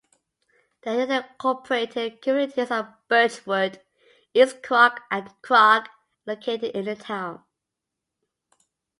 The 0.81 0.89
unincorporated 0.89 2.23
communities 2.23 2.71
of 2.71 2.87
Birchwood, 3.07 3.81
East 4.33 4.63
Krok, 4.63 5.01
and 5.11 5.27
Krok 5.43 5.85
are 5.85 5.87
located 6.25 6.75
in 6.75 6.85
the 6.85 6.95
town. 6.95 7.43